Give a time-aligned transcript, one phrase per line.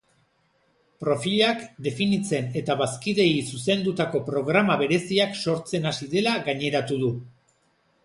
[1.03, 7.17] Profilak definitzen eta bazkideei zuzendutako programa bereziak sortzen hasi dela gaineratu du.